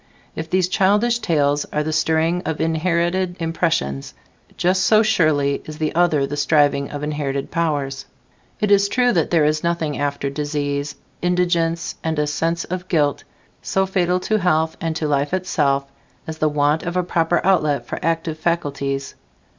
If 0.35 0.49
these 0.49 0.67
childish 0.67 1.19
tales 1.19 1.63
are 1.65 1.83
the 1.83 1.93
stirring 1.93 2.41
of 2.41 2.59
inherited 2.59 3.35
impressions, 3.39 4.15
just 4.57 4.83
so 4.83 5.03
surely 5.03 5.61
is 5.65 5.77
the 5.77 5.93
other 5.93 6.25
the 6.25 6.35
striving 6.35 6.89
of 6.89 7.03
inherited 7.03 7.51
powers. 7.51 8.07
"It 8.59 8.71
is 8.71 8.89
true 8.89 9.11
that 9.11 9.29
there 9.29 9.45
is 9.45 9.63
nothing 9.63 9.99
after 9.99 10.31
disease, 10.31 10.95
indigence 11.21 11.93
and 12.03 12.17
a 12.17 12.25
sense 12.25 12.63
of 12.63 12.87
guilt, 12.87 13.25
so 13.61 13.85
fatal 13.85 14.19
to 14.21 14.39
health 14.39 14.75
and 14.81 14.95
to 14.95 15.07
life 15.07 15.35
itself 15.35 15.85
as 16.25 16.39
the 16.39 16.49
want 16.49 16.81
of 16.81 16.97
a 16.97 17.03
proper 17.03 17.39
outlet 17.45 17.85
for 17.85 17.99
active 18.01 18.39
faculties." 18.39 19.13